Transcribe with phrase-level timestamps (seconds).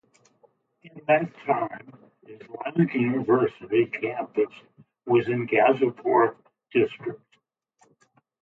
[0.81, 1.93] In that time
[2.23, 4.49] Islamic University campus
[5.05, 6.37] was in Gazipur
[6.73, 7.21] district.